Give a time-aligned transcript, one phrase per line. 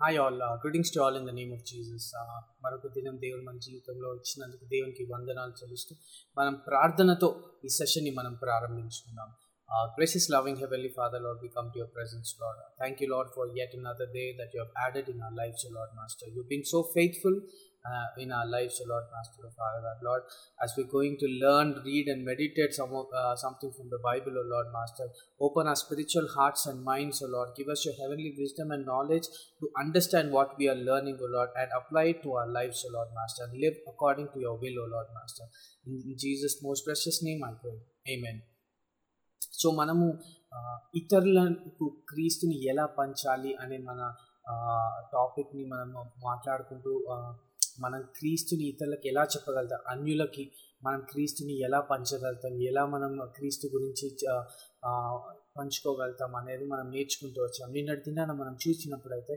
[0.00, 2.12] Hi all greetings to all in the name of Jesus
[2.64, 5.96] మరొక దినం దేవుడు మన జీవితంలో ఇచ్చినందుకు దేవునికి వందనాలు చెల్లిస్తూ
[6.38, 9.34] మనం ప్రార్థనతో ఈ సెషన్ని మనం ప్రారంభించుకుందాం.
[9.96, 13.58] Places loving heavenly father Lord we come to your presence Lord thank you Lord for
[13.58, 16.92] yet another day that have added in our life Lord master you You've so so
[17.89, 19.99] uh, in our lives, O Lord Master, O Father, God.
[20.03, 20.23] Lord,
[20.63, 24.35] as we're going to learn, read, and meditate some of, uh, something from the Bible,
[24.37, 25.07] O Lord Master,
[25.39, 27.49] open our spiritual hearts and minds, O Lord.
[27.57, 29.27] Give us your heavenly wisdom and knowledge
[29.61, 32.93] to understand what we are learning, O Lord, and apply it to our lives, O
[32.97, 35.45] Lord Master, and live according to your will, O Lord Master.
[35.87, 37.77] In, in Jesus' most precious name, I pray.
[38.15, 38.39] Amen.
[39.59, 40.05] So మనము
[40.55, 40.59] ఆ,
[40.99, 43.99] ఇతరులకు క్రీస్తుని ఎలా పంచాలి అనే మన
[45.13, 45.89] టాపిక్ని మనం
[46.29, 47.15] మాట్లాడుకుంటూ ఆ,
[47.80, 49.80] మనం క్రీస్తుని ఇతరులకు ఎలా చెప్పగలుగుతాం?
[49.88, 50.44] అన్యులకి
[50.84, 52.54] మనం క్రీస్తుని ఎలా పంచగలుగుతాం?
[52.70, 54.06] ఎలా మనం క్రీస్తు గురించి
[55.56, 57.68] పంచుకోగలుగుతాం అనేది మనం నేర్చుకుంటూ వచ్చాం.
[57.76, 59.34] నిన్నటి దినాన మనం చూసినప్పుడైతే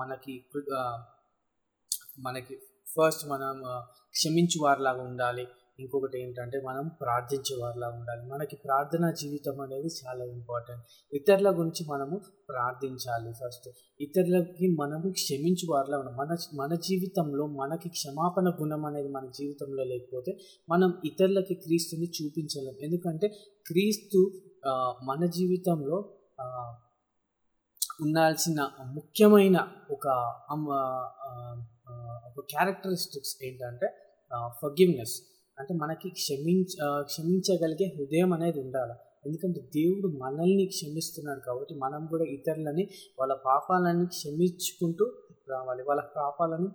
[0.00, 0.34] మనకి
[2.18, 2.54] మనకి
[2.94, 3.56] ఫస్ట్ మనం
[4.16, 5.44] క్షమించు వారిలాగా ఉండాలి.
[5.80, 8.22] ఇంకొకటి ఏంటంటే మనం ప్రార్థించే వారిలా ఉండాలి.
[8.32, 10.84] మనకి ప్రార్థనా జీవితం అనేది చాలా ఇంపార్టెంట్.
[11.12, 13.68] ఇతరుల గురించి మనము ప్రార్థించాలి ఫస్ట్.
[14.00, 16.16] ఇతరులకి మనము క్షమించు వారిలా ఉండాలి.
[16.18, 20.32] మన మన జీవితంలో మనకి క్షమాపణ గుణం అనేది మన జీవితంలో లేకపోతే
[20.68, 22.74] మనం ఇతరులకి క్రీస్తుని చూపించలేం.
[22.82, 23.28] ఎందుకంటే
[23.66, 24.18] క్రీస్తు
[25.04, 25.98] మన జీవితంలో
[28.00, 28.60] ఉండాల్సిన
[28.94, 29.56] ముఖ్యమైన
[29.90, 30.06] ఒక
[32.36, 33.88] ఒక క్యారెక్టరిస్టిక్స్ ఏంటంటే
[34.62, 35.14] ఫర్గివ్నెస్
[35.60, 38.94] అంటే మనకి క్షమించ క్షమించగలిగే హృదయం అనేది ఉండాలి.
[39.26, 42.84] ఎందుకంటే దేవుడు మనల్ని క్షమిస్తున్నాడు కాబట్టి మనం కూడా ఇతరులని
[43.18, 45.06] వాళ్ళ పాపాలని క్షమించుకుంటూ
[45.50, 45.82] రావాలి.
[45.88, 46.68] వాళ్ళ పాపాలను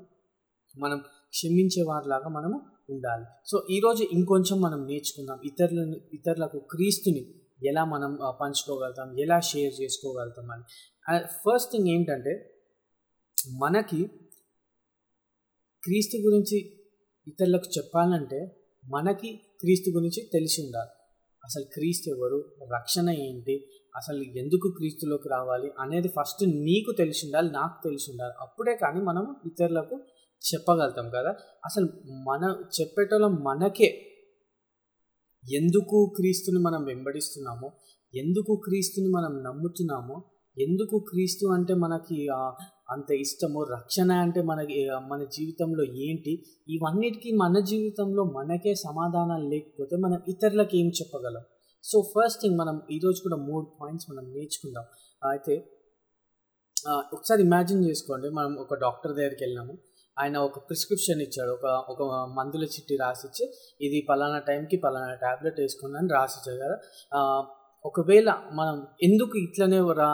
[0.75, 0.99] మనం
[1.33, 2.57] క్షమించే వారిలాగా మనము
[2.89, 3.25] ఉండాలి.
[3.51, 5.37] సో ఈరోజు ఇంకొంచెం మనం నేర్చుకుందాం.
[5.45, 7.23] ఇతరులను ఇతరులకు క్రీస్తుని
[7.67, 8.11] ఎలా మనం
[8.41, 10.65] పంచుకోగలుగుతాం ఎలా షేర్ చేసుకోగలుగుతాం అని.
[11.43, 12.33] ఫస్ట్ థింగ్ ఏంటంటే
[13.57, 13.99] మనకి
[15.83, 16.57] క్రీస్తు గురించి
[17.27, 18.39] ఇతరులకు చెప్పాలంటే
[18.85, 20.89] మనకి క్రీస్తు గురించి తెలిసి ఉండాలి.
[21.45, 22.55] అసలు క్రీస్తు ఎవరు?
[22.75, 23.67] రక్షణ ఏంటి?
[23.95, 25.71] అసలు ఎందుకు క్రీస్తులోకి రావాలి?
[25.79, 28.33] అనేది ఫస్ట్ నీకు తెలిసి ఉండాలి నాకు తెలిసి ఉండాలి.
[28.41, 29.95] అప్పుడే కానీ మనం ఇతరులకు
[30.53, 31.35] చెప్పగలుగుతాం కదా.
[31.65, 34.01] అసలు మన చెప్పేటోళ్ళం మనకే.
[35.53, 37.71] ఎందుకు క్రీస్తుని మనం వెంబడిస్తున్నామో?
[38.15, 40.23] ఎందుకు క్రీస్తుని మనం నమ్ముతున్నామో?
[40.61, 42.27] ఎందుకు క్రీస్తు అంటే మనకి
[42.89, 46.33] అంత ఇష్టము రక్షణ అంటే మనకి మన జీవితంలో ఏంటి?
[46.69, 51.43] ఇవన్నిటికీ మన జీవితంలో మనకే సమాధానాలు లేకపోతే మనం ఇతరులకు ఏం చెప్పగలం?
[51.83, 54.85] సో ఫస్ట్ థింగ్ మనం ఈరోజు కూడా మూడు పాయింట్స్ మనం నేర్చుకుందాం.
[55.29, 55.55] అయితే
[57.13, 58.29] ఒకసారి ఇమాజిన్ చేసుకోండి.
[58.29, 59.77] మనం ఒక డాక్టర్ దగ్గరికి వెళ్ళినాము.
[60.19, 61.51] ఆయన ఒక ప్రిస్క్రిప్షన్ ఇచ్చాడు.
[61.51, 62.01] ఒక ఒక
[62.37, 63.45] మందుల చిట్టి రాసిచ్చి
[63.81, 66.77] ఇది పలానా టైంకి పలానా ట్యాబ్లెట్ వేసుకుందని రాసిచ్చారు కదా.
[67.85, 70.11] ఒకవేళ మనం ఎందుకు ఇట్లనే రా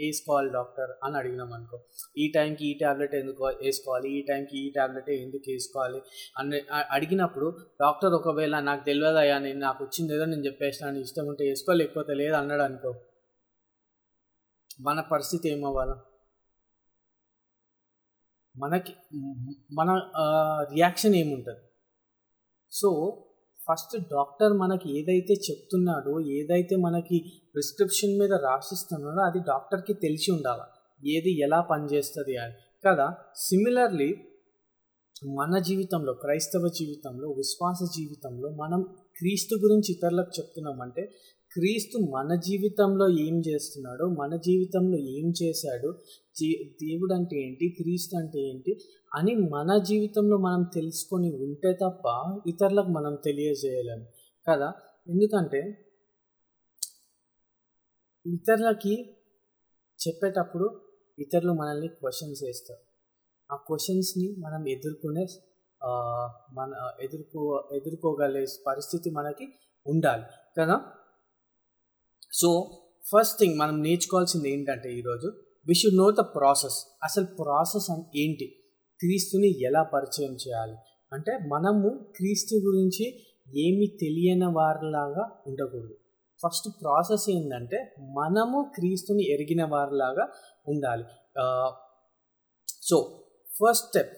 [0.00, 1.80] వేసుకోవాలి డాక్టర్ అని అడిగినాం అనుకో.
[2.18, 4.08] ఈ టైంకి ఈ ట్యాబ్లెట్ ఎందుకు వేసుకోవాలి?
[4.10, 6.02] ఈ టైంకి ఈ ట్యాబ్లెట్ ఎందుకు వేసుకోవాలి?
[6.38, 6.60] అని
[6.90, 12.14] అడిగినప్పుడు డాక్టర్ ఒకవేళ నాకు తెలియదయ్యా నేను నాకు వచ్చింది ఏదో నేను చెప్పేస్తాను ఇష్టం ఉంటే వేసుకో లేకపోతే
[12.14, 12.94] లేదు అన్నాడు అనుకో.
[14.80, 15.96] మన పరిస్థితి ఏమవ్వాలా
[18.56, 18.92] మనకి
[19.72, 20.02] మన
[20.74, 21.60] రియాక్షన్ ఏముంటుంది?
[22.72, 22.90] సో
[23.68, 27.18] ఫస్ట్ డాక్టర్ మనకి ఏదైతే చెప్తున్నాడో ఏదైతే మనకి
[27.54, 30.66] ప్రిస్క్రిప్షన్ మీద రాసిస్తున్నాడో అది డాక్టర్కి తెలిసి ఉండాలి.
[31.10, 32.54] ఏది ఎలా పనిచేస్తుంది అని.
[32.86, 33.06] కదా?
[33.36, 34.16] సిమిలర్లీ
[35.26, 38.82] మన జీవితంలో క్రైస్తవ జీవితంలో విశ్వాస జీవితంలో మనం
[39.18, 41.02] క్రీస్తు గురించి ఇతరులకు చెప్తున్నామంటే
[41.52, 45.90] క్రీస్తు మన జీవితంలో ఏం చేస్తున్నాడో మన జీవితంలో ఏం చేశాడు
[46.36, 48.72] జీ- దేవుడు అంటే ఏంటి క్రీస్తు అంటే ఏంటి
[49.14, 52.04] అని మన జీవితంలో మనం తెలుసుకొని ఉంటే తప్ప
[52.46, 54.04] ఇతరులకు మనం తెలియజేయలేము
[54.46, 54.72] కదా?
[55.08, 55.60] ఎందుకంటే
[58.26, 58.94] ఇతరులకి
[59.98, 60.80] చెప్పేటప్పుడు
[61.18, 62.82] ఇతరులు మనల్ని క్వశ్చన్స్ వేస్తారు
[63.50, 65.24] ఆ క్వశ్చన్స్ని మనం ఎదుర్కొనే
[66.52, 66.70] మన
[67.00, 69.46] ఎదుర్కో ఎదుర్కోగలే పరిస్థితి మనకి
[69.86, 70.24] ఉండాలి.
[70.58, 70.76] కదా?
[72.32, 72.48] సో
[73.04, 75.28] ఫస్ట్ థింగ్ మనం నేర్చుకోవాల్సింది ఏంటంటే ఈరోజు
[75.66, 78.46] we should know the process అసలు ప్రాసెస్ అన్ ఏంటి?
[79.00, 80.76] క్రీస్తుని ఎలా పరిచయం చేయాలి?
[81.12, 83.06] అంటే మనము క్రీస్తు గురించి
[83.64, 85.94] ఏమి తెలియని వారిలాగా ఉండకూడదు.
[86.42, 87.78] ఫస్ట్ ప్రాసెస్ ఏంటంటే
[88.18, 90.28] మనము క్రీస్తుని ఎరిగిన వారిలాగా
[90.68, 91.04] ఉండాలి.
[92.82, 92.96] సో
[93.58, 94.12] ఫస్ట్ స్టెప్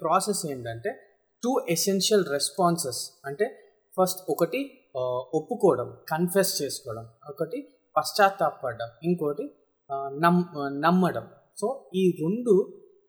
[0.00, 0.90] ప్రాసెస్ ఏంటంటే
[1.42, 3.46] టూ ఎసెన్షియల్ రెస్పాన్సెస్ అంటే
[3.98, 4.60] ఫస్ట్ ఒకటి
[5.34, 7.04] ఒప్పుకోవడం కన్ఫెస్ చేసుకోవడం.
[7.28, 7.58] ఒకటి
[7.96, 9.44] పశ్చాత్తాపడడం ఇంకోటి
[10.24, 10.42] నమ్
[10.82, 11.26] నమ్మడం.
[11.60, 12.54] సో ఈ రెండు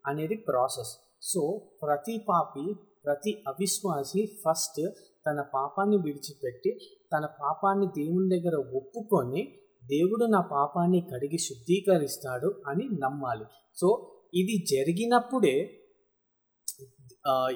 [0.06, 0.94] అనేది ప్రాసెస్.
[1.32, 1.42] సో
[1.84, 2.66] ప్రతి పాపి
[3.06, 4.82] ప్రతి అవిశ్వాసి ఫస్ట్
[5.28, 6.72] తన పాపాన్ని విడిచిపెట్టి
[7.14, 9.42] తన పాపాన్ని దేవుని దగ్గర ఒప్పుకొని
[9.84, 13.46] దేవుడు నా పాపాన్ని కడిగి శుద్ధీకరిస్తాడు అని నమ్మాలి.
[13.78, 13.90] సో
[14.34, 15.56] ఇది జరిగినప్పుడే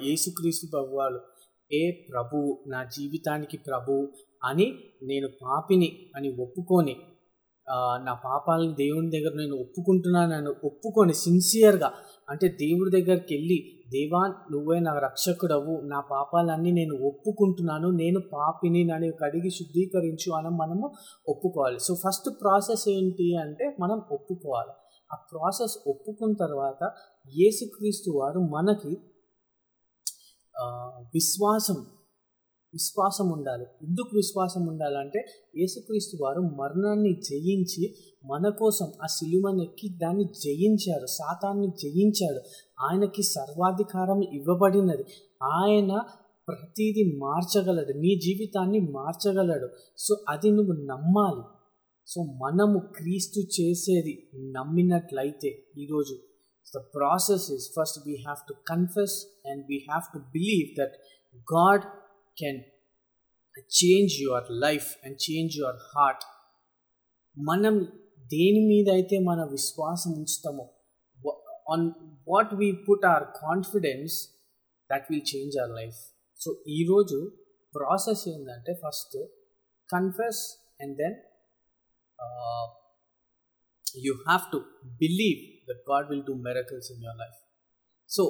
[0.06, 1.20] యేసుక్రీస్తు ప్రభువాలు
[1.70, 3.94] ఏ ప్రభువు నా జీవితానికి ప్రభు
[4.44, 4.66] అని
[5.02, 6.94] నేను పాపిని అని ఒప్పుకొని
[7.98, 11.92] నా పాపాలను దేవుని దగ్గర నేను ఒప్పుకుంటున్నాను ఒప్పుకొని సిన్సియర్గా
[12.30, 19.12] అంటే దేవుడి దగ్గరికి వెళ్ళి దేవా నువ్వే నా రక్షకుడవు నా పాపాలన్నీ నేను ఒప్పుకుంటున్నాను నేను పాపిని నన్ను
[19.12, 20.92] కడిగి శుద్ధీకరించు అని మనము
[21.28, 21.78] ఒప్పుకోవాలి.
[21.80, 24.70] సో ఫస్ట్ ప్రాసెస్ ఏంటి అంటే మనం ఒప్పుకోవాలి.
[25.12, 26.92] ఆ ప్రాసెస్ ఒప్పుకున్న తర్వాత
[27.36, 28.98] యేసుక్రీస్తు వారు మనకి
[31.14, 31.86] విశ్వాసం
[32.74, 35.24] విశ్వాసం ఉండాలి ఎందుకు విశ్వాసం ఉండాలంటే
[35.56, 37.94] యేసుక్రీస్తు వారు మరణాన్ని జయించి
[38.24, 41.06] మన కోసం ఆ సిలువను ఎక్కి దాన్ని జయించారు.
[41.06, 42.40] సాతాన్ని జయించాడు.
[42.80, 45.04] ఆయనకి సర్వాధికారం ఇవ్వబడినది.
[45.42, 46.00] ఆయన
[46.48, 47.92] ప్రతిదీ మార్చగలడు.
[47.98, 49.68] నీ జీవితాన్ని మార్చగలడు.
[49.98, 51.42] సో అది నువ్వు నమ్మాలి.
[52.06, 55.48] సో మనము క్రీస్తు చేసేది నమ్మినట్లయితే
[55.78, 56.14] ఈరోజు
[56.76, 60.94] the process is first we have to confess and we have to believe that
[61.36, 61.82] God
[62.38, 62.60] can
[63.72, 66.24] change your life and change your heart
[67.36, 67.74] మనం
[68.30, 70.66] దేని మీద అయితే మన విశ్వాసం ఉంచుతామో
[71.72, 71.86] on
[72.28, 74.16] what we put our confidence
[74.90, 75.98] that will change our life
[76.40, 77.18] so ఈరోజు
[77.74, 79.16] process ఏంటంటే first
[79.88, 80.42] confess
[80.80, 81.16] and then
[84.02, 84.60] you have to
[85.02, 87.38] believe that God will do miracles in your life
[88.10, 88.24] so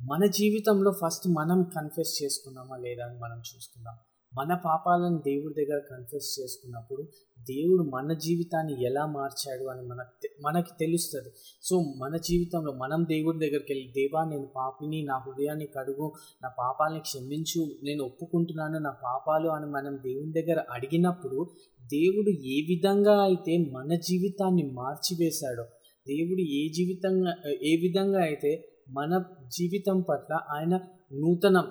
[0.00, 3.96] మన జీవితంలో ఫస్ట్ మనం confess చేసుకున్నామా లేదా అని మనం చూసుకుందాం
[4.32, 7.02] మన పాపాలను దేవుడి దగ్గర కన్ఫెస్ చేసుకున్నప్పుడు
[7.40, 11.30] దేవుడు మన జీవితాన్ని ఎలా మార్చాడు అని మనకు మనకి తెలుస్తుంది.
[11.62, 16.12] సో మన జీవితంలో మనం దేవుడి దగ్గరికి వెళ్ళి దేవా నేను పాపిని నా హృదయాన్ని కడుగు
[16.42, 21.50] నా పాపాలని క్షమించు నేను ఒప్పుకుంటున్నాను నా పాపాలు అని మనం దేవుని దగ్గర అడిగినప్పుడు
[21.84, 25.62] దేవుడు ఏ విధంగా అయితే మన జీవితాన్ని మార్చివేశాడో
[26.08, 30.76] దేవుడు ఏ జీవితంగా ఏ విధంగా అయితే మన జీవితం పట్ల ఆయన
[31.12, 31.64] నూతన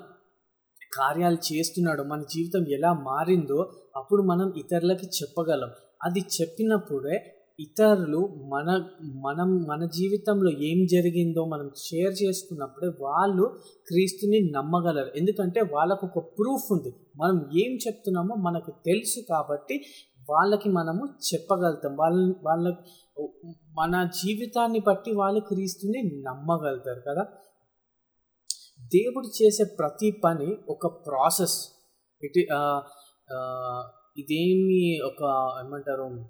[0.94, 2.04] కార్యాలు చేస్తున్నాడు.
[2.04, 5.70] మన జీవితం ఎలా మారిందో అప్పుడు మనం ఇతరులకి చెప్పగలం.
[6.04, 8.18] అది చెప్పినప్పుడే ఇతరులు
[8.48, 15.12] మన మనం మన జీవితంలో ఏం జరిగిందో మనం షేర్ చేసుకున్నప్పుడే వాళ్ళు క్రీస్తుని నమ్మగలరు.
[15.16, 16.94] ఎందుకంటే వాళ్ళకు ఒక ప్రూఫ్ ఉంది.
[17.18, 19.86] మనం ఏం చెప్తున్నామో మనకు తెలుసు కాబట్టి
[20.30, 21.96] వాళ్ళకి మనము చెప్పగలుగుతాం.
[21.96, 22.76] వాళ్ళ వాళ్ళ
[23.74, 27.26] మన జీవితాన్ని బట్టి వాళ్ళు క్రీస్తుని నమ్మగలుగుతారు కదా.
[28.84, 31.68] దేవుడు చేసే ప్రతి పని ఒక ప్రాసెస్.
[32.24, 32.80] ఇటు uh,
[33.36, 33.84] uh,
[34.18, 36.30] ఇదేమి ఒక ఏమంటారు?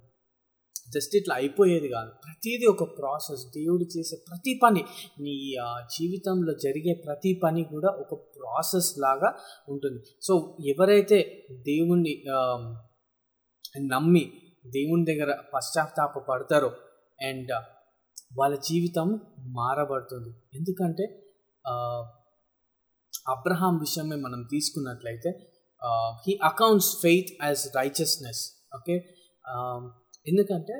[0.93, 2.09] జస్ట్ ఇట్లా అయిపోయేది కాదు.
[2.09, 3.41] ప్రతిదీ ఒక ప్రాసెస్.
[3.45, 4.83] దేవుడు చేసే ప్రతి పని
[5.21, 5.55] నీ
[5.97, 9.35] జీవితంలో జరిగే ప్రతి పని కూడా ఒక ప్రాసెస్ లాగా
[9.69, 10.03] ఉంటుంది.
[10.21, 12.23] సో ఎవరైతే దేవుణ్ణి
[13.85, 14.31] నమ్మి
[14.67, 16.71] దేవుని దగ్గర పశ్చాత్తాప పడతారో
[17.21, 17.63] అండ్ uh,
[18.37, 19.07] వాళ్ళ జీవితం
[19.39, 20.33] మారబడుతుంది.
[20.53, 21.05] ఎందుకంటే
[21.65, 22.03] uh,
[23.29, 25.29] అబ్రహాం విషయమే మనం తీసుకున్నట్లయితే
[26.27, 28.95] he accounts faith as righteousness okay
[30.27, 30.75] ఎందుకంటే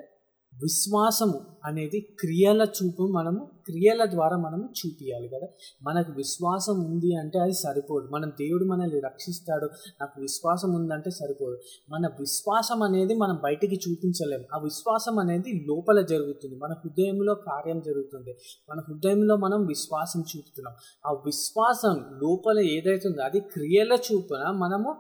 [0.54, 5.48] విశ్వాసము అనేది క్రియల చూపు మనము క్రియల ద్వారా మనము చూపియాలి కదా.
[5.84, 8.08] మనకు విశ్వాసం ఉంది అంటే అది సరిపోదు.
[8.08, 9.66] మనం దేవుడు మనల్ని రక్షిస్తాడు
[10.02, 11.58] నాకు విశ్వాసం ఉందంటే సరిపోదు.
[11.90, 16.56] మన విశ్వాసం అనేది మనం బయటికి చూపించలేము ఆ విశ్వాసం అనేది లోపల జరుగుతుంది.
[16.56, 18.36] మన హృదయంలో కార్యం జరుగుతుంది.
[18.70, 20.74] మన హృదయంలో మనం విశ్వాసం చూపుతున్నాం.
[21.08, 24.96] ఆ విశ్వాసం లోపల ఏదైతే అది క్రియల చూపున మనము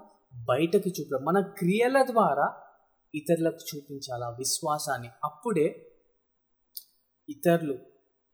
[0.50, 1.26] బయటకి చూపుతాం.
[1.26, 2.54] మన క్రియల ద్వారా
[3.16, 5.10] ఇతరులకు చూపించాలి ఆ విశ్వాసాన్ని?
[5.24, 5.92] అప్పుడే
[7.30, 7.74] ఇతరులు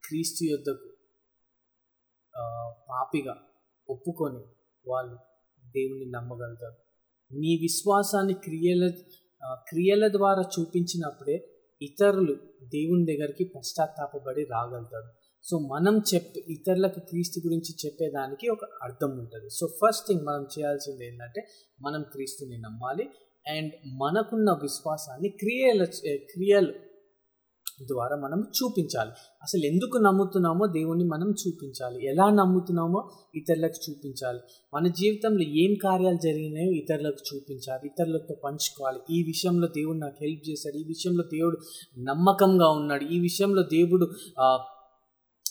[0.08, 0.90] క్రీస్తు యొద్దకు
[2.90, 3.36] పాపిగా
[3.90, 4.42] ఒప్పుకొని
[4.88, 5.16] వాళ్ళు
[5.66, 6.76] దేవుని నమ్మగలుగుతారు.
[7.40, 8.92] నీ విశ్వాసాన్ని క్రియల
[9.54, 11.52] క్రియల ద్వారా చూపించినప్పుడే
[11.82, 15.10] ఇతరులు దేవుని దగ్గరికి పశ్చాత్తాపబడి రాగలుగుతారు.
[15.44, 19.50] సో మనం చెప్ ఇతరులకు క్రీస్తు గురించి చెప్పేదానికి ఒక అర్థం ఉంటుంది.
[19.50, 21.48] సో ఫస్ట్ థింగ్ మనం చేయాల్సింది ఏంటంటే
[21.82, 23.10] మనం క్రీస్తుని నమ్మాలి.
[23.48, 25.84] అండ్ మనకున్న విశ్వాసాన్ని క్రియల
[26.34, 26.74] క్రియలు
[27.86, 29.12] ద్వారా మనం చూపించాలి.
[29.44, 32.06] అసలు ఎందుకు నమ్ముతున్నామో దేవుణ్ణి మనం చూపించాలి.
[32.06, 34.40] ఎలా నమ్ముతున్నామో ఇతరులకు చూపించాలి.
[34.74, 37.88] మన జీవితంలో ఏం కార్యాలు జరిగినాయో ఇతరులకు చూపించాలి.
[37.88, 39.00] ఇతరులతో పంచుకోవాలి.
[39.10, 40.78] ఈ విషయంలో దేవుడు నాకు హెల్ప్ చేశాడు.
[40.78, 41.58] ఈ విషయంలో దేవుడు
[42.00, 43.04] నమ్మకంగా ఉన్నాడు.
[43.04, 44.12] ఈ విషయంలో దేవుడు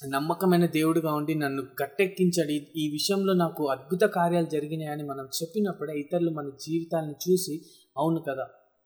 [0.08, 2.78] నమ్మకమైన దేవుడుగా ఉండి నన్ను గట్టెక్కించాడు.
[2.78, 7.62] ఈ విషయంలో నాకు అద్భుత కార్యాలు జరిగినాయని మనం చెప్పినప్పుడే ఇతరులు మన జీవితాన్ని చూసి
[7.96, 8.44] అవును కదా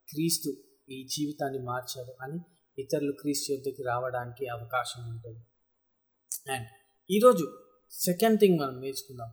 [0.08, 0.52] క్రీస్తు
[0.90, 2.40] ఈ జీవితాన్ని మార్చాడు అని
[2.78, 5.44] ఇతరులు క్రీస్తు యుద్ధకి రావడానికి అవకాశం ఉంటుంది.
[6.52, 6.66] అండ్
[7.10, 7.52] ఈరోజు
[7.90, 9.32] సెకండ్ థింగ్ మనం నేర్చుకుందాం.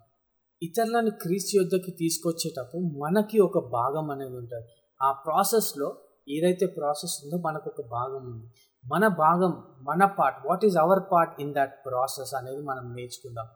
[0.63, 4.67] ఇతరులను క్రీస్తు యుద్ధకి తీసుకొచ్చేటప్పుడు మనకి ఒక భాగం అనేది ఉంటుంది.
[5.01, 5.98] ఆ ప్రాసెస్లో
[6.29, 8.53] ఏదైతే ప్రాసెస్ ఉందో మనకు ఒక భాగం ఉంది.
[8.86, 13.48] మన భాగం మన part what is our part in that process అనేది మనం నేర్చుకుందాం.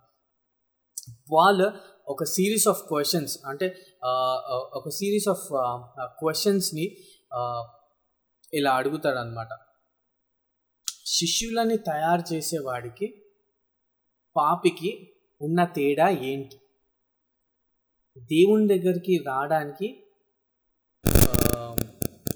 [1.32, 1.72] వాళ్ళు
[2.10, 3.68] ఒక సిరీస్ ఆఫ్ క్వశ్చన్స్ అంటే
[4.74, 5.46] ఒక సిరీస్ ఆఫ్
[6.20, 6.86] క్వశ్చన్స్ని
[8.54, 9.50] ఇలా అడుగుతాడు అనమాట
[11.06, 13.08] శిష్యులని తయారు చేసేవాడికి
[14.36, 14.90] పాపికి
[15.42, 16.58] ఉన్న తేడా ఏంటి?
[18.18, 19.88] దేవుని దగ్గరికి రావడానికి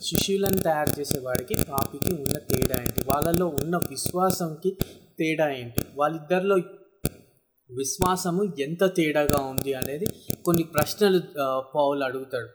[0.01, 3.01] శిష్యులను తయారు చేసేవాడికి పాపికి ఉన్న తేడా ఏంటి?
[3.01, 4.71] వాళ్ళలో ఉన్న విశ్వాసంకి
[5.19, 5.81] తేడా ఏంటి?
[5.95, 6.57] వాళ్ళిద్దరిలో
[7.71, 10.07] విశ్వాసము ఎంత తేడాగా ఉంది అనేది
[10.45, 11.19] కొన్ని ప్రశ్నలు
[11.75, 12.49] పౌలు అడుగుతాడు.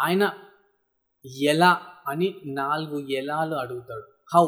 [0.00, 0.24] ఆయన
[1.50, 1.72] ఎలా
[2.08, 4.06] అని నాలుగు ఎలాలు అడుగుతాడు.
[4.34, 4.46] How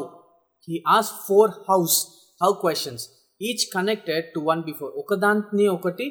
[0.67, 1.97] he as four hows
[2.43, 3.05] how questions
[3.41, 6.07] each connected to one before ఒకదాన్ని ఒకటి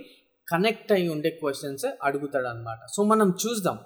[0.48, 3.78] కనెక్ట్ అయి ఉండే క్వశ్చన్స్ అడుగుతాడు అనమాట సో మనం చూద్దాం.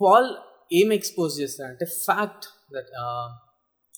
[0.00, 0.28] పాల్
[0.72, 2.90] ఏం ఎక్స్పోజ్ చేస్తాడంటే fact that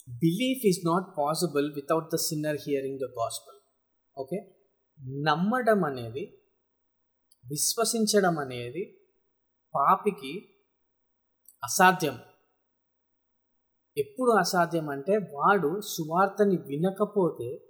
[0.08, 3.58] belief is not possible without the sinner hearing the gospel
[4.18, 4.56] okay
[5.00, 6.40] నమ్మడం అనేది
[7.48, 9.00] విశ్వసించడం అనేది
[9.74, 10.48] పాపికి
[11.64, 12.18] అసాధ్యం.
[13.98, 17.64] ఎప్పుడు అసాధ్యం అంటే వాడు సువార్తని వినకపోతే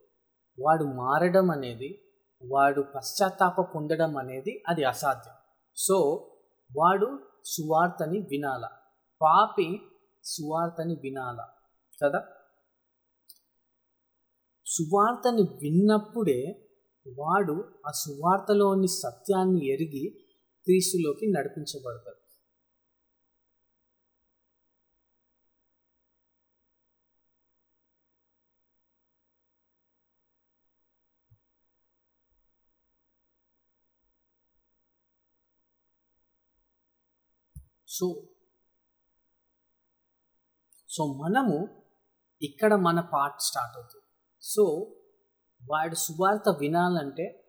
[0.60, 2.02] వాడు మారడం అనేది
[2.50, 5.34] వాడు పశ్చాత్తాప పొందడం అనేది అది అసాధ్యం.
[5.76, 5.96] సో
[6.76, 8.68] వాడు సువార్తని వినాల.
[9.22, 9.80] పాపి
[10.24, 11.48] సువార్తని వినాలా.
[12.02, 12.28] కదా?
[14.66, 16.68] సువార్తని విన్నప్పుడే
[17.18, 20.24] వాడు ఆ సువార్తలోని సత్యాన్ని ఎరిగి
[20.64, 22.22] క్రీస్తులోకి నడిపించబడతాడు.
[37.88, 38.28] సో
[40.88, 41.81] సో మనము
[42.42, 44.04] ఇక్కడ మన పార్ట్ స్టార్ట్ అవుతుంది.
[44.42, 44.94] సో
[45.70, 47.44] వాడు సువార్త వినాలంటే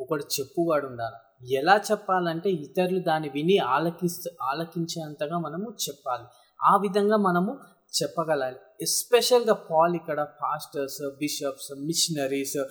[0.00, 1.18] ఒకడు చెప్పువాడు ఉండాలి.
[1.56, 6.24] ఎలా చెప్పాలంటే ఇతరులు దాన్ని విని ఆలకిస్తూ ఆలకించేంతగా మనము చెప్పాలి.
[6.62, 7.58] ఆ విధంగా మనము
[8.02, 8.56] చెప్పగలాలి.
[8.82, 12.64] ఎస్పెషల్గా పాల్ ఇక్కడ పాస్టర్స్ బిషప్స్ మిషనరీస్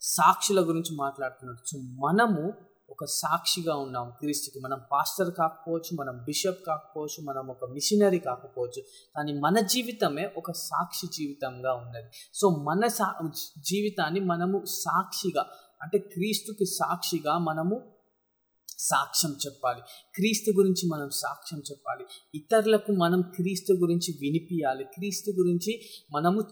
[0.00, 4.60] సాక్షుల గురించి మాట్లాడుతున్నాడు సో మనము ఒక సాక్షిగా ఉన్నాం క్రీస్తుకి.
[4.60, 8.82] మనం పాస్టర్ కాకపోవచ్చు మనం బిషప్ కాకపోవచ్చు మనం ఒక మిషనరీ కాకపోవచ్చు
[9.16, 12.10] కానీ మన జీవితమే ఒక సాక్షి జీవితంగా ఉన్నది.
[12.34, 13.14] సో మన సా
[13.58, 15.46] జీవితాన్ని మనము సాక్షిగా
[15.82, 17.99] అంటే క్రీస్తుకి సాక్షిగా మనము
[18.80, 19.80] సాక్ష్యం చెప్పాలి.
[20.14, 22.04] క్రీస్తు గురించి మనం సాక్ష్యం చెప్పాలి.
[22.34, 25.80] ఇతరులకు మనం క్రీస్తు గురించి వినిపించాలి క్రీస్తు గురించి
[26.12, 26.42] మనము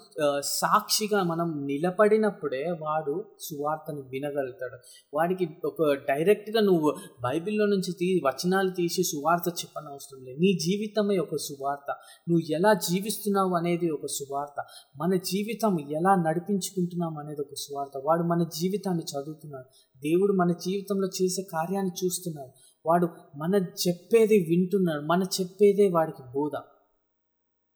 [0.40, 4.76] సాక్షిగా మనం నిలబడినప్పుడే వాడు సువార్తను వినగలుగుతాడు.
[5.14, 10.38] వాడికి ఒక డైరెక్ట్గా నువ్వు బైబిల్లో నుంచి తీ వచనాలు తీసి సువార్త చెప్పనవసరం లేదు.
[10.38, 11.94] నీ జీవితమే ఒక సువార్త.
[12.28, 14.64] నువ్వు ఎలా జీవిస్తున్నావు అనేది ఒక సువార్త.
[14.96, 17.92] మన జీవితం ఎలా నడిపించుకుంటున్నాం అనేది ఒక సువార్త.
[18.04, 19.64] వాడు మన జీవితాన్ని చదువుతున్నాడు.
[19.98, 22.50] దేవుడు మన జీవితంలో చేసే కార్యాన్ని చూస్తున్నాడు.
[22.86, 23.54] వాడు మన
[23.88, 25.02] చెప్పేది వింటున్నాడు.
[25.02, 26.60] మన చెప్పేదే వాడికి బోధ.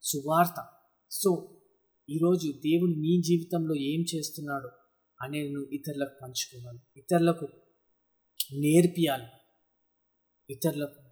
[0.03, 0.67] సువార్త.
[1.11, 1.61] సో
[2.11, 4.69] ఈరోజు దేవుడు నీ జీవితంలో ఏం చేస్తున్నాడు
[5.23, 6.81] అనేది నువ్వు ఇతరులకు పంచుకోవాలి.
[6.97, 7.49] ఇతరులకు
[8.53, 9.27] నేర్పియాలి.
[10.51, 11.03] ఇతరులకు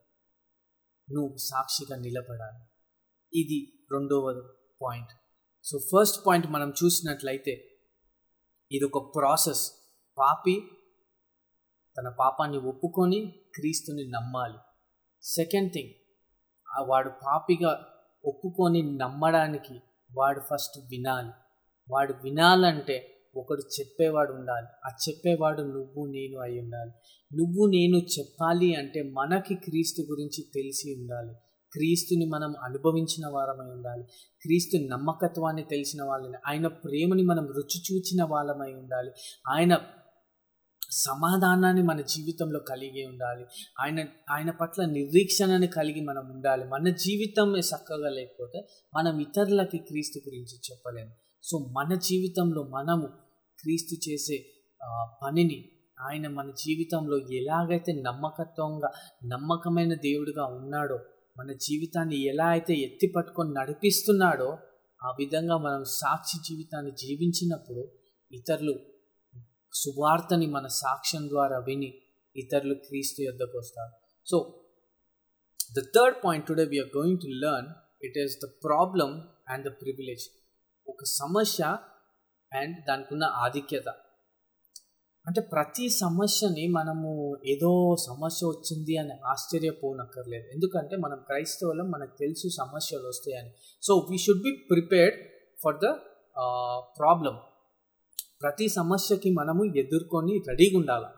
[1.13, 2.65] నువ్వు సాక్షిగా నిలబడాలి.
[3.41, 4.49] ఇది రెండవ
[4.83, 5.11] పాయింట్.
[5.65, 7.79] సో ఫస్ట్ పాయింట్ మనం చూసినట్లయితే
[8.73, 9.73] ఇది ఒక ప్రాసెస్.
[10.19, 10.63] పాపి
[11.99, 14.55] తన పాపాన్ని ఒప్పుకొని క్రీస్తుని నమ్మాలి.
[15.23, 15.91] సెకండ్ థింగ్
[16.89, 17.87] వాడు పాపిగా
[18.25, 19.81] ఒప్పుకొని నమ్మడానికి
[20.17, 21.31] వాడు ఫస్ట్ వినాలి.
[21.91, 24.67] వాడు వినాలంటే ఒకడు చెప్పేవాడు ఉండాలి.
[24.87, 26.91] ఆ చెప్పేవాడు నువ్వు నేను అయి ఉండాలి.
[27.37, 31.35] నువ్వు నేను చెప్పాలి అంటే మనకి క్రీస్తు గురించి తెలిసి ఉండాలి.
[31.73, 34.03] క్రీస్తుని మనం అనుభవించిన వారమై ఉండాలి.
[34.43, 39.11] క్రీస్తు నమ్మకత్వాన్ని తెలిసిన వాళ్ళని ఆయన ప్రేమని మనం రుచి చూచిన వాళ్ళమై ఉండాలి.
[39.49, 39.81] ఆయన
[40.91, 43.47] సమాధానాన్ని మన జీవితంలో కలిగి ఉండాలి.
[43.81, 46.65] ఆయన ఆయన పట్ల నిరీక్షణని కలిగి మనం ఉండాలి.
[46.65, 51.11] మన జీవితం చక్కగా లేకపోతే మనం ఇతరులకి క్రీస్తు గురించి చెప్పలేము.
[51.43, 53.07] సో మన జీవితంలో మనము
[53.63, 54.47] క్రీస్తు చేసే
[55.23, 55.65] పనిని
[56.01, 58.91] ఆయన మన జీవితంలో ఎలాగైతే నమ్మకత్వంగా
[59.27, 60.99] నమ్మకమైన దేవుడిగా ఉన్నాడో
[61.39, 64.59] మన జీవితాన్ని ఎలా అయితే ఎత్తి పట్టుకొని నడిపిస్తున్నాడో
[65.05, 67.89] ఆ విధంగా మనం సాక్షి జీవితాన్ని జీవించినప్పుడు
[68.33, 68.75] ఇతరులు
[69.73, 71.95] సువార్తని మన సాక్ష్యం ద్వారా విని
[72.37, 73.93] ఇతరులు క్రీస్తు యొద్దకు వస్తారు.
[74.27, 74.63] So
[75.79, 77.69] the third point today we're going to learn
[78.05, 80.25] it is the problem and the privilege
[80.89, 81.65] ఒక సమస్య
[82.53, 83.89] అండ్ దానికి ఉన్న ఆధిక్యత.
[85.27, 87.11] అంటే ప్రతి సమస్యని మనము
[87.47, 90.47] ఏదో సమస్య వచ్చింది అని ఆశ్చర్యపోనక్కర్లేదు.
[90.55, 93.51] ఎందుకంటే మనం క్రైస్తవులం మనకు తెలుసు సమస్యలు వస్తాయని.
[93.83, 95.19] So we should be prepared
[95.63, 95.89] for the
[96.99, 97.37] problem
[98.41, 101.09] ప్రతి సమస్యకి మనము ఎదుర్కొని రెడీగా ఉండాలి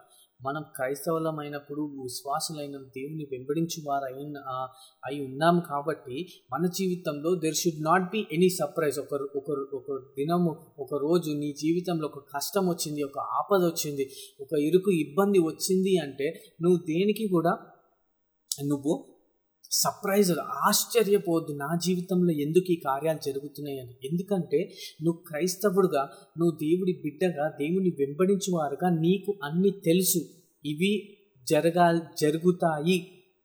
[0.40, 4.06] మనం క్రైస్తవులమైనప్పుడు విశ్వాసులైన దేవుని వెంబడించి వారు
[5.02, 6.16] అయి ఉన్నాం కాబట్టి
[6.52, 11.50] మన జీవితంలో there should not be any surprise ఒక ఒక ఒక దినము ఒక రోజు నీ
[11.58, 14.06] జీవితంలో ఒక కష్టం వచ్చింది ఒక ఆపద వచ్చింది
[14.40, 16.28] ఒక ఇరుకు ఇబ్బంది వచ్చింది అంటే
[16.62, 17.54] నువ్వు దేనికి కూడా
[18.64, 18.94] నువ్వు
[19.72, 21.52] సర్ప్రైజ్ ఆశ్చర్యపోవద్దు.
[21.52, 24.58] నా జీవితంలో ఎందుకు ఈ కార్యాలు జరుగుతున్నాయని ఎందుకంటే
[25.02, 30.18] నువ్వు క్రైస్తవుడుగా నువ్వు దేవుడి బిడ్డగా దేవుని వెంబడించేవారుగా నీకు అన్ని తెలుసు.
[30.64, 31.16] ఇవి
[31.50, 32.98] జరగా జరుగుతాయి.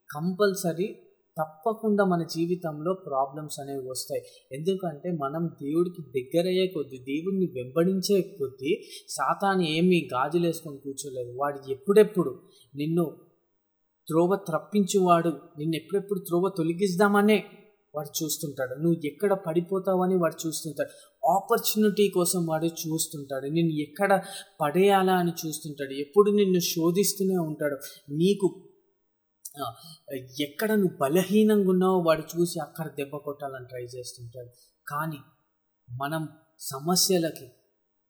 [0.10, 0.96] కంపల్సరీ
[1.38, 4.22] తప్పకుండా మన జీవితంలో ప్రాబ్లమ్స్ అనేవి వస్తాయి.
[4.51, 11.38] ఎందుకంటే మనం దేవుడికి దగ్గరయ్యే కొద్దీ దేవుడిని వెంబడించే కొద్దీ సాతాన్ని ఏమీ గాజులేసుకొని కూర్చోలేదు.
[11.38, 12.41] వాడు ఎప్పుడెప్పుడు
[12.75, 13.26] నిన్ను
[14.07, 17.45] త్రోవ త్రప్పించువాడు నిన్నెప్పుడెప్పుడు త్రోవ తొలగిద్దామనే
[17.95, 18.75] వాడు చూస్తుంటాడు.
[18.75, 20.89] నువ్వు ఎక్కడ పడిపోతావని వాడు చూస్తుంటాడు.
[21.27, 23.45] ఆపర్చునిటీ కోసం వాడు చూస్తుంటాడు.
[23.45, 24.23] నేను ఎక్కడ
[24.61, 25.91] పడేయాలా అని చూస్తుంటాడు.
[25.91, 27.77] ఎప్పుడు నిన్ను శోధిస్తూనే ఉంటాడు.
[28.13, 28.63] నీకు
[30.41, 34.49] ఎక్కడ నువ్వు బలహీనంగా ఉన్నావో వాడు చూసి అక్కడ దెబ్బ కొట్టాలని ట్రై చేస్తుంటాడు.
[34.87, 35.17] కానీ
[35.89, 36.27] మనం
[36.59, 37.45] సమస్యలకి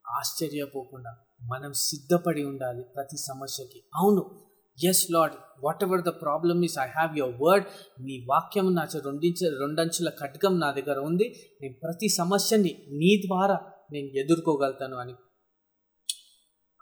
[0.08, 3.84] ఆశ్చర్యపోకుండా మనం సిద్ధపడి ఉండాలి ప్రతి సమస్యకి.
[3.96, 4.47] అవును
[4.84, 5.36] yes Lord
[5.84, 7.66] whatever the problem is I have your word
[8.02, 11.28] నీ వాక్యం నా రెండించ రెండంచుల ఖడ్గం నా దగ్గర ఉంది.
[11.62, 13.58] నేను ప్రతి సమస్యని నీ ద్వారా
[13.92, 15.16] నేను ఎదుర్కోగలుగుతాను అని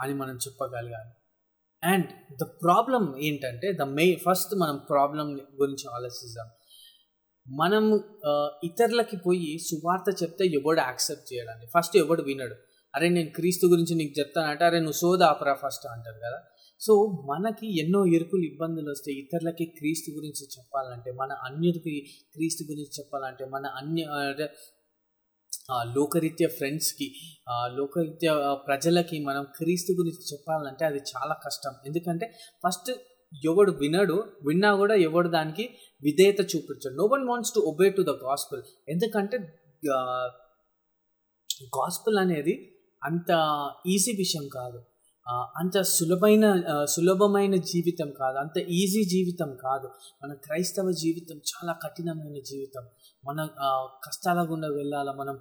[0.02, 1.12] అని మనం చెప్పగలగాలి.
[1.84, 6.50] అండ్ ద ప్రాబ్లం ఏంటంటే ద మే ఫస్ట్ మనం ప్రాబ్లం గురించి ఆలోచిద్దాం.
[7.48, 7.86] మనం
[8.64, 12.56] ఇతరులకి పోయి సువార్త చెప్తే ఎవడు యాక్సెప్ట్ చేయడానికి ఫస్ట్ ఎవడు వినడు.
[12.96, 16.40] అరే నేను క్రీస్తు గురించి నీకు చెప్తానంటే అరే నువ్వు సోదాపరా ఫస్ట్ అంటారు కదా.
[16.79, 16.94] సో
[17.29, 21.93] మనకి ఎన్నో ఇరుకులు ఇబ్బందులు వస్తాయి ఇతరులకి క్రీస్తు గురించి చెప్పాలంటే మన అన్యుడికి
[22.34, 24.04] క్రీస్తు గురించి చెప్పాలంటే మన అన్య
[25.95, 27.08] లోకరీత్య ఫ్రెండ్స్కి
[27.73, 28.30] లోకరీత్య
[28.67, 31.73] ప్రజలకి మనం క్రీస్తు గురించి చెప్పాలంటే అది చాలా కష్టం.
[31.86, 32.26] ఎందుకంటే
[32.63, 32.91] ఫస్ట్
[33.45, 35.63] ఎవడు వినడు విన్నా కూడా ఎవడు దానికి
[36.04, 36.95] విధేయత చూపించడు.
[36.95, 39.38] No one wants to obey to the gospel ఎందుకంటే
[41.78, 42.54] గాస్పుల్ అనేది
[43.02, 43.32] అంత
[43.88, 44.80] ఈజీ విషయం కాదు.
[45.30, 49.90] అంత సులభమైన సులభమైన జీవితం కాదు అంత ఈజీ జీవితం కాదు.
[50.24, 52.84] మన క్రైస్తవ జీవితం చాలా కఠినమైన జీవితం.
[53.28, 53.48] మన
[54.06, 55.40] కష్టాల గుండా వెళ్ళాల మనం?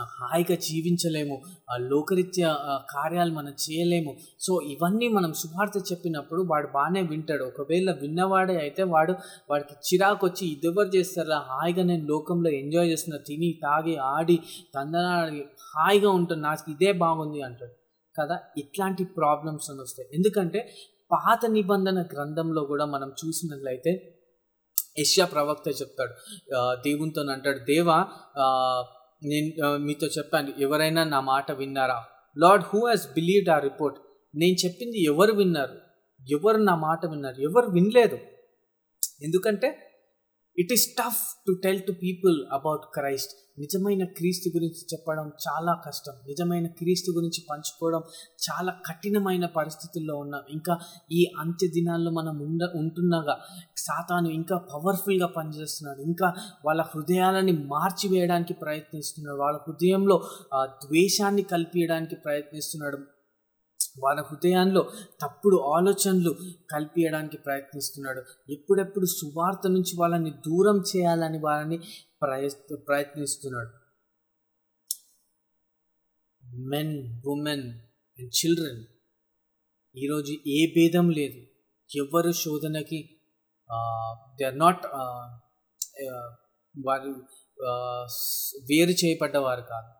[0.00, 1.42] హాయిగా జీవించలేము.
[1.76, 2.56] లోకరీత్య
[2.90, 4.16] కార్యాలు మనం చేయలేము.
[4.40, 7.44] సో ఇవన్నీ మనం సువార్త చెప్పినప్పుడు వాడు బాగానే వింటాడు.
[7.44, 9.14] ఒకవేళ విన్నవాడే అయితే వాడు
[9.50, 11.38] వాడికి చిరాకు వచ్చి ఇదెవరు చేస్తారా?
[11.38, 13.18] హాయిగా నేను లోకంలో ఎంజాయ్ చేస్తున్నా.
[13.26, 14.38] తిని తాగి ఆడి
[14.74, 15.44] తందనాడి
[15.76, 17.72] హాయిగా ఉంటుంది నాకు ఇదే బాగుంది అంటాడు.
[18.20, 18.38] కదా?
[18.58, 20.08] ఇట్లాంటి ప్రాబ్లమ్స్ అని వస్తాయి.
[20.14, 20.74] ఎందుకంటే
[21.12, 24.18] పాత నిబంధన గ్రంథంలో కూడా మనం చూసినట్లయితే
[24.98, 26.12] యశ్యా ప్రవక్త చెప్తాడు.
[26.82, 28.06] దేవునితో అంటాడు దేవా
[29.24, 32.04] నేను మీతో చెప్పాను ఎవరైనా నా మాట విన్నారా?
[32.38, 33.98] లార్డ్ హూ హాస్ బిలీవ్డ్ ఆ రిపోర్ట్?
[34.34, 35.76] నేను చెప్పింది ఎవరు విన్నారు?
[36.30, 37.40] ఎవరు నా మాట విన్నారు?
[37.40, 38.18] ఎవరు వినలేదు?
[39.22, 39.68] ఎందుకంటే
[40.58, 46.12] it is tough to tell to people about Christ నిజమైన క్రీస్తు గురించి చెప్పడం చాలా కష్టం.
[46.28, 48.02] నిజమైన క్రీస్తు గురించి పంచుకోవడం
[48.46, 50.42] చాలా కఠినమైన పరిస్థితుల్లో ఉన్నాం.
[50.50, 50.78] ఇంకా
[51.12, 53.40] ఈ అంత్య దినాల్లో మనం ఉండ ఉంటున్నాగా.
[53.76, 56.00] సాతాను ఇంకా పవర్ఫుల్గా పనిచేస్తున్నాడు.
[56.00, 56.34] ఇంకా
[56.64, 59.38] వాళ్ళ హృదయాలని మార్చివేయడానికి ప్రయత్నిస్తున్నాడు.
[59.38, 60.28] వాళ్ళ హృదయంలో
[60.68, 62.98] ద్వేషాన్ని కల్పించడానికి ప్రయత్నిస్తున్నాడు.
[63.98, 64.82] వాళ్ళ హృదయాల్లో
[65.22, 66.32] తప్పుడు ఆలోచనలు
[66.70, 68.22] కల్పించడానికి ప్రయత్నిస్తున్నాడు.
[68.52, 71.78] ఎప్పుడెప్పుడు సువార్త నుంచి వాళ్ళని దూరం చేయాలని వాళ్ళని
[72.22, 73.72] ప్రయత్ ప్రయత్నిస్తున్నాడు.
[76.70, 76.94] మెన్
[77.26, 77.66] ఉమెన్
[78.18, 78.82] అండ్ చిల్డ్రన్
[79.96, 81.40] ఈరోజు ఏ భేదం లేదు.
[81.96, 83.00] ఎవరు శోధనకి
[84.38, 84.86] దే ఆర్ నాట్
[86.86, 87.10] వారు
[88.70, 89.90] వేరు చేయబడ్డవారు కాదు.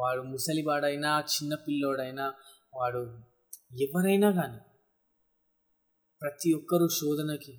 [0.00, 2.26] వాడు ముసలివాడైనా చిన్నపిల్లోడైనా
[2.74, 3.18] వాడు
[3.80, 4.58] ఎవరైనా కానీ
[6.22, 7.58] ప్రతి ఒక్కరూ శోధనకి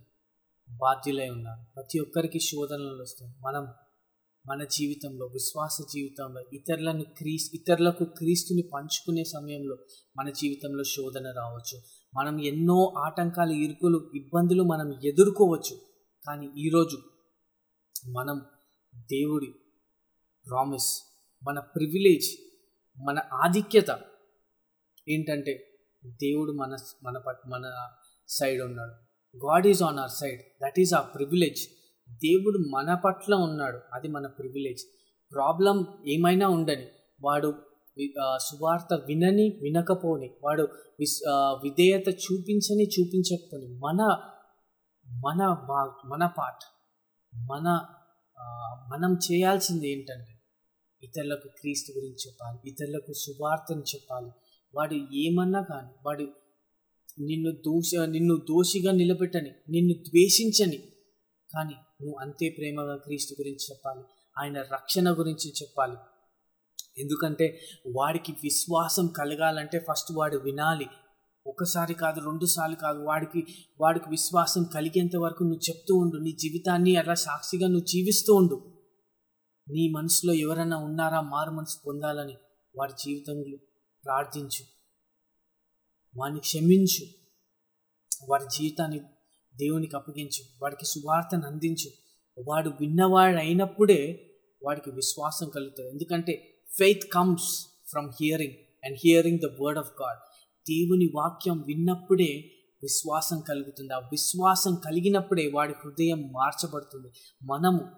[0.70, 1.66] బాధ్యులై ఉన్నారు.
[1.76, 3.34] ప్రతి ఒక్కరికి శోధనలు వస్తాయి.
[3.42, 3.74] మనం
[4.48, 9.78] మన జీవితంలో విశ్వాస జీవితంలో ఇతరులను క్రీస్ ఇతరులకు క్రీస్తుని పంచుకునే సమయంలో
[10.18, 11.82] మన జీవితంలో శోధన రావచ్చు.
[12.20, 15.82] మనం ఎన్నో ఆటంకాలు ఇరుకులు ఇబ్బందులు మనం ఎదుర్కోవచ్చు.
[16.28, 16.98] కానీ ఈరోజు
[18.10, 18.42] మనం
[18.96, 19.48] దేవుడి
[20.50, 21.02] ప్రామిస్
[21.48, 22.38] మన ప్రివిలేజ్
[23.06, 23.90] మన ఆధిక్యత
[25.08, 25.54] ఏంటంటే
[26.06, 27.66] దేవుడు మన మన పట్ మన
[28.28, 28.96] సైడ్ ఉన్నాడు.
[29.38, 31.62] God is on our side that is a privilege
[32.24, 33.80] దేవుడు మన పట్ల ఉన్నాడు.
[33.94, 34.84] అది మన ప్రివిలేజ్
[35.32, 36.88] ప్రాబ్లం ఏమైనా ఉండని
[37.22, 37.48] వాడు
[37.98, 40.64] వి- సువార్త వినని వినకపోని వాడు
[41.00, 41.18] విస్
[41.64, 44.02] విధేయత చూపించని చూపించకపోని మన
[45.08, 46.60] మన బా మన పాట
[47.34, 47.68] మన
[48.92, 50.34] మనం చేయాల్సింది ఏంటంటే
[51.04, 54.32] ఇతరులకు క్రీస్తు గురించి చెప్పాలి ఇతరులకు సువార్తను చెప్పాలి
[54.76, 56.24] వాడు ఏమన్నా కానీ వాడు
[57.20, 60.78] నిన్ను దోష నిన్ను దోషిగా నిలబెట్టని నిన్ను ద్వేషించని.
[61.54, 64.02] కానీ నువ్వు అంతే ప్రేమగా క్రీస్తు గురించి చెప్పాలి.
[64.40, 65.96] ఆయన రక్షణ గురించి చెప్పాలి.
[66.98, 67.60] ఎందుకంటే
[67.96, 70.88] వాడికి విశ్వాసం కలగాలంటే ఫస్ట్ వాడు వినాలి.
[71.48, 73.48] ఒకసారి కాదు రెండు సార్లు కాదు వాడికి
[73.82, 76.18] వాడికి విశ్వాసం కలిగేంత వరకు నువ్వు చెప్తూ ఉండు.
[76.18, 78.62] నీ జీవితాన్ని అలా సాక్షిగా నువ్వు జీవిస్తూ ఉండు.
[79.70, 81.22] నీ మనసులో ఎవరైనా ఉన్నారా?
[81.22, 82.34] మారు మనసు పొందాలని
[82.80, 83.58] వాడి జీవితంలో
[84.06, 84.66] ప్రార్థించు.
[86.18, 87.06] వాడిని క్షమించు.
[88.30, 89.00] వాడి జీవితాన్ని
[89.56, 90.44] దేవునికి అప్పగించు.
[90.62, 91.92] వాడికి సువార్తను అందించు.
[92.48, 94.28] వాడు విన్నవాడు అయినప్పుడే
[94.64, 95.90] వాడికి విశ్వాసం కలుగుతుంది.
[95.90, 100.20] ఎందుకంటే faith comes from hearing and hearing the word of God
[100.70, 102.52] దేవుని వాక్యం విన్నప్పుడే
[102.84, 103.94] విశ్వాసం కలుగుతుంది.
[103.94, 107.08] ఆ విశ్వాసం కలిగినప్పుడే వాడి హృదయం మార్చబడుతుంది.
[107.44, 107.92] మనము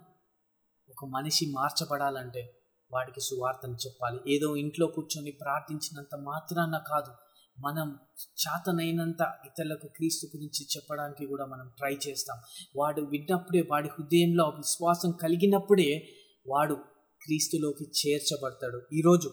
[0.88, 2.53] ఒక మనిషి మార్చబడాలంటే
[2.94, 4.34] వాడికి సువార్తను చెప్పాలి.
[4.34, 7.12] ఏదో ఇంట్లో కూర్చొని ప్రార్థించినంత మాత్రాన కాదు
[7.58, 12.38] మనం చేతనైనంత ఇతరులకు క్రీస్తు గురించి చెప్పడానికి కూడా మనం ట్రై చేస్తాం.
[12.76, 16.08] వాడు విన్నప్పుడే వాడి హృదయంలో విశ్వాసం కలిగినప్పుడే
[16.46, 16.74] వాడు
[17.22, 18.82] క్రీస్తులోకి చేర్చబడతాడు.
[18.92, 19.28] ఈరోజు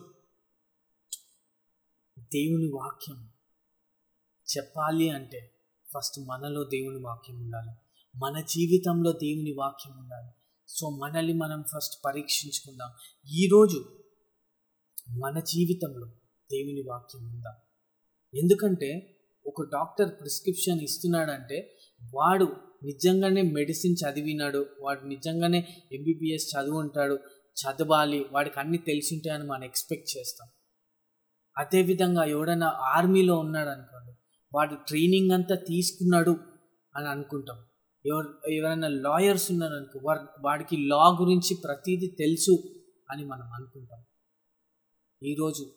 [2.20, 3.30] దేవుని వాక్యం
[4.58, 5.52] చెప్పాలి అంటే
[5.98, 7.72] ఫస్ట్ మనలో దేవుని వాక్యం ఉండాలి.
[8.16, 10.41] మన జీవితంలో దేవుని వాక్యం ఉండాలి.
[10.74, 12.90] సో మనల్ని మనం ఫస్ట్ పరీక్షించుకుందాం.
[13.38, 13.86] ఈరోజు
[15.10, 16.08] మన జీవితంలో
[16.52, 17.56] దేవుని వాక్యం ఉందా?
[18.36, 21.78] ఎందుకంటే ఒక డాక్టర్ ప్రిస్క్రిప్షన్ ఇస్తున్నాడంటే
[22.14, 27.20] వాడు నిజంగానే మెడిసిన్ చదివినాడు వాడు నిజంగానే ఎంబీబీఎస్ చదువు ఉంటాడు
[27.62, 30.50] చదవాలి వాడికి అన్నీ తెలిసి ఉంటాయని మనం ఎక్స్పెక్ట్ చేస్తాం.
[31.58, 34.12] అదేవిధంగా ఎవడైనా ఆర్మీలో ఉన్నాడు అనుకోండి
[34.56, 36.38] వాడు ట్రైనింగ్ అంతా తీసుకున్నాడు
[36.96, 37.58] అని అనుకుంటాం.
[38.06, 40.00] ఎవరు ఎవరైనా లాయర్స్ ఉన్నారనుకో
[40.42, 42.52] వాడికి లా గురించి ప్రతిదీ తెలుసు
[43.12, 44.04] అని మనం అనుకుంటాం.
[45.24, 45.74] ఈరోజు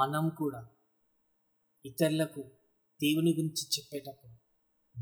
[0.00, 0.66] మనం కూడా
[1.86, 2.40] ఇతరులకు
[3.02, 4.32] దేవుని గురించి చెప్పేటప్పుడు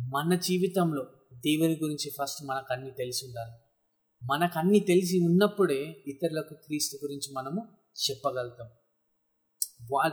[0.09, 1.03] మన జీవితంలో
[1.35, 3.59] దేవుని గురించి ఫస్ట్ మనకు అన్ని తెలిసి ఉండాలి
[4.33, 8.69] మనకు అన్ని తెలిసి ఉన్నప్పుడే ఇతరులకు క్రీస్తు గురించి మనము చెప్పగలుగుతాం.
[9.93, 10.11] వా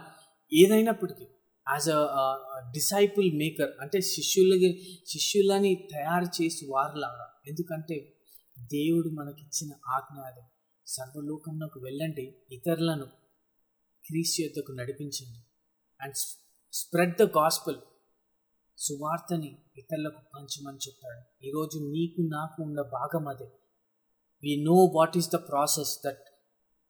[0.53, 1.27] ఏదైనప్పటికీ
[1.71, 7.33] యాజ్ అ డిసైపుల్ మేకర్ అంటే శిష్యులకి శిష్యులని తయారు చేసి వారిలాగా.
[7.47, 8.15] ఎందుకంటే
[8.59, 10.41] దేవుడు మనకిచ్చిన ఆజ్ఞ అది.
[10.87, 13.05] సర్వలోకంలోకి వెళ్ళండి ఇతరులను
[14.05, 15.39] క్రీస్తు యొద్దకు నడిపించండి.
[16.01, 16.15] అండ్
[16.73, 17.75] స్ప్రెడ్ ద గాస్పల్
[18.77, 23.45] సువార్తని ఇతరులకు పంచమని చెప్పాడు ఈరోజు నీకు నాకు ఉన్న భాగం అదే.
[24.43, 26.23] We know what is the process that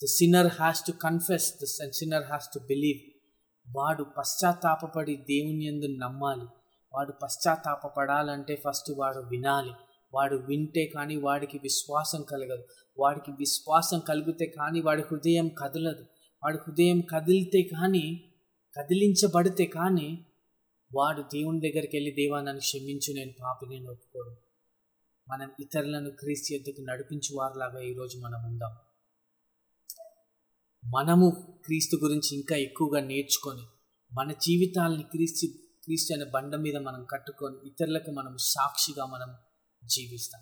[0.03, 3.10] the sinner has to confess the sinner has to believe
[3.75, 6.45] వాడు పశ్చాత్తాపడి దేవుని ఎందు నమ్మాలి.
[6.93, 9.71] వాడు పశ్చాత్తాపడాలంటే ఫస్ట్ వాడు వినాలి.
[10.13, 12.63] వాడు వింటే కానీ వాడికి విశ్వాసం కలగదు.
[12.99, 16.05] వాడికి విశ్వాసం కలిగితే కానీ వాడి హృదయం కదలదు.
[16.43, 18.23] వాడి హృదయం కదిలితే కానీ
[18.79, 20.25] కదిలించబడితే కానీ
[20.95, 24.35] వాడు దేవుని దగ్గరికి వెళ్ళి దేవా నన్ను క్షమించు నేను పాపి నేను ఒప్పుకోడు.
[25.29, 28.75] మనం ఇతరులను క్రీస్తు ఎద్దుకు నడిపించు వారిలాగా ఈరోజు మనం ఉందాం.
[30.83, 31.25] మనము
[31.65, 33.65] క్రీస్తు గురించి ఇంకా ఎక్కువగా నేర్చుకొని
[34.11, 35.45] మన జీవితాలని క్రీస్తు
[35.83, 39.29] క్రీస్తు అనే బండ మీద మనం కట్టుకొని ఇతరులకు మనం సాక్షిగా మనం
[39.83, 40.41] జీవిస్తాం.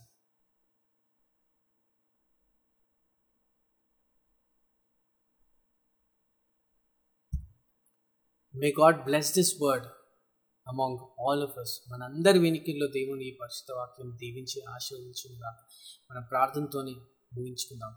[8.56, 9.88] May God bless this word
[10.67, 15.56] among all of us మనందరి వెనికిల్లో దేవుని ఈ పరిశుద్ధ వాక్యం దీవించి ఆశీర్వదించుకుందాం
[16.12, 16.95] మన ప్రార్థనతోని
[17.34, 17.93] ముగించుకుందాం.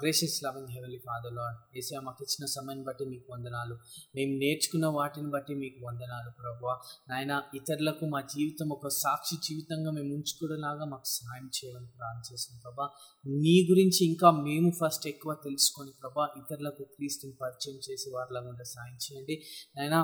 [0.00, 3.74] Gracious loving heavenly father Lord AC మాకు ఇచ్చిన సమయాన్ని బట్టి మీకు వందనాలు.
[4.16, 6.74] మేము నేర్చుకున్న వాటిని బట్టి మీకు వందనాలు ప్రభా
[7.10, 12.86] నాయన ఇతరులకు మా జీవితం ఒక సాక్షి జీవితంగా మేము ఉంచుకునేలాగా మాకు సహాయం చేయాలని ప్రార్థన చేసాం ప్రభా.
[13.24, 18.98] నీ గురించి ఇంకా మేము ఫస్ట్ ఎక్కువ తెలుసుకొని ప్రభా ఇతరులకు క్రీస్తుని పరిచయం చేసి వారిలాగా ఉండే సాయం
[19.06, 19.36] చేయండి.
[19.76, 19.98] నాయన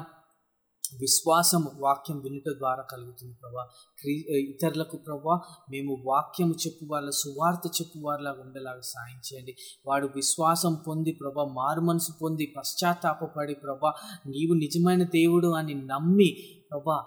[1.01, 3.69] విశ్వాసం వాక్యం వినుట ద్వారా కలుగుతుంది ప్రభా.
[4.01, 9.57] క్రీ ఇతరులకు ప్రభా మేము వాక్యము చెప్పు వాళ్ళ సువార్త చెప్పు వారిలాగా ఉండేలాగా సాయం చేయండి.
[9.87, 13.95] వాడు విశ్వాసం పొంది ప్రభా మారు మనసు పొంది పశ్చాత్తాపడి ప్రభా
[14.27, 16.37] నీవు నిజమైన దేవుడు అని నమ్మి
[16.71, 17.05] ప్రభా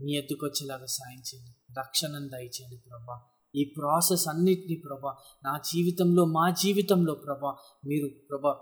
[0.00, 1.54] నీ ఎద్దుకు వచ్చేలాగా సాయం చేయండి.
[1.78, 3.20] రక్షణను దయచేయండి ప్రభా.
[3.56, 8.60] ఈ ప్రాసెస్ అన్నిటినీ ప్రభా నా జీవితంలో మా జీవితంలో ప్రభా మీరు ప్రభా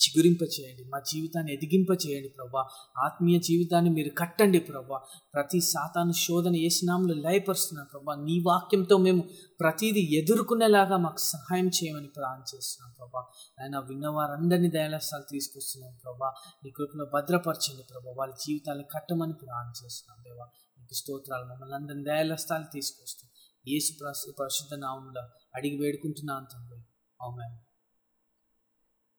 [0.00, 2.68] చిగురింప చేయండి మా జీవితాన్ని ఎదిగింప చేయండి ప్రభా.
[3.04, 5.00] ఆత్మీయ జీవితాన్ని మీరు కట్టండి ప్రభా.
[5.34, 8.14] ప్రతి సాతాను శోధన ఏసునాములు లయపరుస్తున్నాం ప్రభా.
[8.14, 9.28] నీ వాక్యంతో మేము
[9.60, 13.20] ప్రతిదీ ఎదుర్కొనేలాగా మాకు సహాయం చేయమని ప్రార్థన చేస్తున్నాం ప్రభా.
[13.60, 16.32] ఆయన విన్నవారందరినీ దయాలస్తాలు తీసుకొస్తున్నాం ప్రభా.
[16.64, 18.14] నీ కృపను భద్రపరచండి ప్రభా.
[18.18, 20.46] వాళ్ళ జీవితాలను కట్టమని ప్రార్థన చేస్తున్నాం దేవా.
[20.78, 21.44] నీకు స్తోత్రాలు.
[21.44, 23.30] మమ్మల్ని అందరిని దయాలస్థాలు తీసుకొస్తాం
[23.68, 25.22] ఏసు ప్రసు పరిశుద్ధ నామంలో
[25.54, 26.78] అడిగి వేడుకుంటున్నాను తండ్రి.
[27.22, 27.69] అవునండి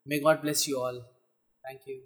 [0.06, 1.00] may God bless you all
[1.64, 1.98] thank you